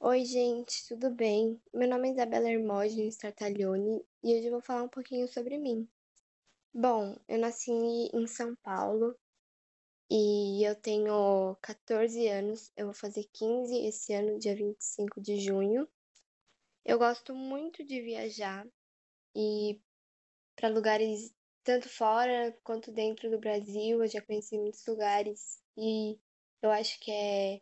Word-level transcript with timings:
Oi, 0.00 0.24
gente, 0.24 0.86
tudo 0.86 1.10
bem? 1.10 1.60
Meu 1.74 1.88
nome 1.88 2.08
é 2.08 2.12
Isabela 2.12 2.48
Hermógenes 2.48 3.16
Tartaglione 3.16 4.00
e 4.22 4.36
hoje 4.36 4.46
eu 4.46 4.52
vou 4.52 4.60
falar 4.60 4.84
um 4.84 4.88
pouquinho 4.88 5.26
sobre 5.26 5.58
mim. 5.58 5.88
Bom, 6.72 7.18
eu 7.26 7.36
nasci 7.36 7.72
em 7.72 8.26
São 8.28 8.54
Paulo 8.62 9.18
e 10.08 10.62
eu 10.64 10.76
tenho 10.76 11.56
14 11.60 12.28
anos, 12.28 12.70
eu 12.76 12.86
vou 12.86 12.94
fazer 12.94 13.28
15 13.32 13.76
esse 13.86 14.12
ano, 14.12 14.38
dia 14.38 14.54
25 14.54 15.20
de 15.20 15.40
junho. 15.40 15.88
Eu 16.84 16.96
gosto 16.96 17.34
muito 17.34 17.84
de 17.84 18.00
viajar 18.00 18.64
e 19.34 19.80
para 20.54 20.68
lugares 20.68 21.34
tanto 21.64 21.88
fora 21.88 22.56
quanto 22.62 22.92
dentro 22.92 23.28
do 23.28 23.38
Brasil. 23.40 24.00
Eu 24.00 24.08
já 24.08 24.22
conheci 24.22 24.56
muitos 24.56 24.86
lugares 24.86 25.60
e 25.76 26.16
eu 26.62 26.70
acho 26.70 27.00
que 27.00 27.10
é 27.10 27.60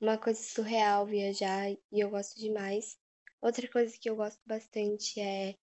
uma 0.00 0.18
coisa 0.18 0.42
surreal 0.42 1.06
viajar 1.06 1.70
e 1.70 1.80
eu 1.92 2.10
gosto 2.10 2.38
demais. 2.38 2.98
Outra 3.40 3.68
coisa 3.70 3.96
que 3.98 4.08
eu 4.08 4.16
gosto 4.16 4.40
bastante 4.46 5.20
é 5.20 5.54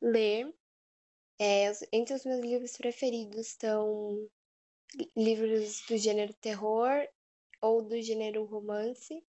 ler. 0.00 0.54
É, 1.38 1.72
entre 1.92 2.14
os 2.14 2.24
meus 2.24 2.40
livros 2.40 2.76
preferidos 2.76 3.48
estão 3.48 4.28
livros 5.16 5.82
do 5.88 5.96
gênero 5.96 6.32
terror 6.34 7.06
ou 7.60 7.82
do 7.82 8.00
gênero 8.00 8.44
romance. 8.44 9.24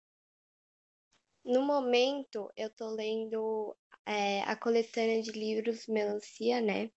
No 1.44 1.62
momento, 1.62 2.50
eu 2.56 2.70
tô 2.70 2.90
lendo 2.90 3.76
é, 4.06 4.42
a 4.42 4.56
coletânea 4.56 5.22
de 5.22 5.30
livros 5.32 5.86
Melancia, 5.86 6.60
né? 6.60 6.90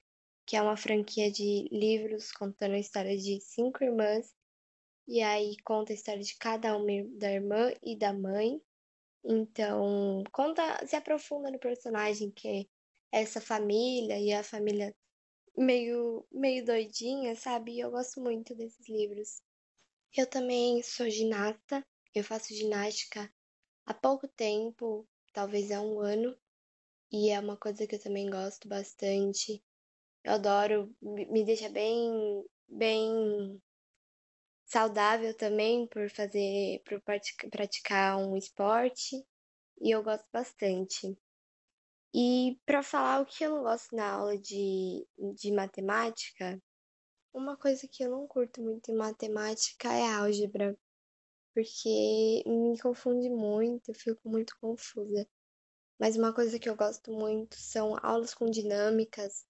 Que 0.46 0.56
é 0.56 0.62
uma 0.62 0.76
franquia 0.76 1.30
de 1.30 1.68
livros 1.70 2.32
contando 2.32 2.74
a 2.74 2.78
história 2.78 3.16
de 3.16 3.40
cinco 3.40 3.84
irmãs 3.84 4.34
e 5.06 5.22
aí 5.22 5.56
conta 5.64 5.92
a 5.92 5.94
história 5.94 6.22
de 6.22 6.36
cada 6.36 6.76
uma 6.76 7.04
da 7.18 7.32
irmã 7.32 7.72
e 7.82 7.96
da 7.96 8.12
mãe. 8.12 8.60
Então, 9.24 10.24
conta, 10.32 10.86
se 10.86 10.96
aprofunda 10.96 11.50
no 11.50 11.58
personagem 11.58 12.30
que 12.30 12.48
é 12.48 13.20
essa 13.20 13.40
família 13.40 14.18
e 14.18 14.32
a 14.32 14.42
família 14.42 14.94
meio, 15.56 16.26
meio 16.32 16.64
doidinha, 16.64 17.36
sabe? 17.36 17.72
E 17.72 17.80
eu 17.80 17.90
gosto 17.90 18.20
muito 18.20 18.54
desses 18.54 18.88
livros. 18.88 19.42
Eu 20.16 20.26
também 20.26 20.82
sou 20.82 21.08
ginasta, 21.10 21.84
eu 22.14 22.24
faço 22.24 22.54
ginástica 22.54 23.32
há 23.86 23.94
pouco 23.94 24.28
tempo, 24.28 25.06
talvez 25.32 25.70
há 25.70 25.80
um 25.80 26.00
ano, 26.00 26.36
e 27.10 27.30
é 27.30 27.38
uma 27.40 27.56
coisa 27.56 27.86
que 27.86 27.94
eu 27.96 28.02
também 28.02 28.28
gosto 28.30 28.68
bastante. 28.68 29.62
Eu 30.22 30.32
adoro, 30.32 30.94
me 31.02 31.44
deixa 31.44 31.68
bem, 31.68 32.44
bem 32.68 33.60
saudável 34.74 35.32
também 35.36 35.86
por 35.86 36.10
fazer, 36.10 36.82
por 36.84 37.00
praticar 37.48 38.18
um 38.18 38.36
esporte 38.36 39.24
e 39.80 39.94
eu 39.94 40.02
gosto 40.02 40.26
bastante. 40.32 41.16
E 42.12 42.58
para 42.66 42.82
falar 42.82 43.20
o 43.20 43.26
que 43.26 43.44
eu 43.44 43.50
não 43.50 43.62
gosto 43.62 43.94
na 43.94 44.10
aula 44.10 44.36
de, 44.36 45.06
de 45.36 45.52
matemática, 45.52 46.60
uma 47.32 47.56
coisa 47.56 47.86
que 47.86 48.02
eu 48.02 48.10
não 48.10 48.26
curto 48.26 48.60
muito 48.60 48.90
em 48.90 48.96
matemática 48.96 49.92
é 49.92 50.12
álgebra, 50.12 50.76
porque 51.54 52.42
me 52.44 52.76
confunde 52.80 53.30
muito, 53.30 53.90
eu 53.90 53.94
fico 53.94 54.28
muito 54.28 54.56
confusa. 54.60 55.24
Mas 56.00 56.16
uma 56.16 56.34
coisa 56.34 56.58
que 56.58 56.68
eu 56.68 56.74
gosto 56.74 57.12
muito 57.12 57.54
são 57.54 57.96
aulas 58.02 58.34
com 58.34 58.46
dinâmicas, 58.46 59.46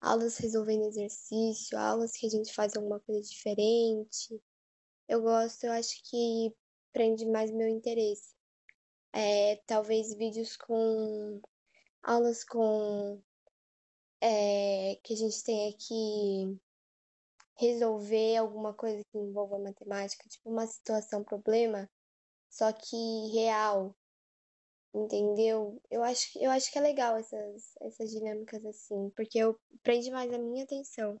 aulas 0.00 0.36
resolvendo 0.36 0.88
exercício, 0.88 1.78
aulas 1.78 2.10
que 2.16 2.26
a 2.26 2.30
gente 2.30 2.52
faz 2.52 2.74
alguma 2.76 2.98
coisa 2.98 3.22
diferente 3.22 4.42
eu 5.08 5.22
gosto, 5.22 5.64
eu 5.64 5.72
acho 5.72 6.02
que 6.04 6.54
prende 6.92 7.26
mais 7.26 7.50
meu 7.50 7.68
interesse. 7.68 8.34
É, 9.12 9.56
talvez 9.66 10.14
vídeos 10.14 10.56
com 10.56 11.40
aulas 12.02 12.44
com 12.44 13.22
é, 14.20 14.96
que 15.02 15.14
a 15.14 15.16
gente 15.16 15.44
tenha 15.44 15.72
que 15.76 16.58
resolver 17.56 18.36
alguma 18.36 18.74
coisa 18.74 19.02
que 19.10 19.18
envolva 19.18 19.58
matemática, 19.58 20.28
tipo 20.28 20.50
uma 20.50 20.66
situação, 20.66 21.22
problema, 21.22 21.88
só 22.50 22.72
que 22.72 22.96
real, 23.32 23.94
entendeu? 24.94 25.80
Eu 25.90 26.02
acho, 26.02 26.38
eu 26.38 26.50
acho 26.50 26.70
que 26.72 26.78
é 26.78 26.82
legal 26.82 27.16
essas, 27.16 27.76
essas 27.80 28.10
dinâmicas 28.10 28.64
assim, 28.64 29.10
porque 29.16 29.38
eu 29.38 29.58
prende 29.82 30.10
mais 30.10 30.32
a 30.32 30.38
minha 30.38 30.64
atenção. 30.64 31.20